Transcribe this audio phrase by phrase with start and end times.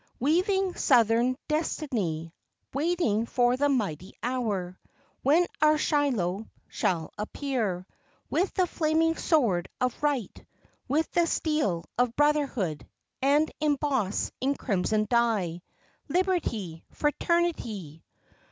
[0.19, 2.33] Weaving Southern destiny,
[2.73, 4.79] Waiting for the mighty hour
[5.21, 7.85] When our Shiloh shall appear
[8.27, 10.43] With the flaming sword of right,
[10.87, 12.89] With the steel of brotherhood,
[13.21, 15.61] And emboss in crimson die
[16.09, 16.83] Liberty!
[16.89, 18.03] Fraternity!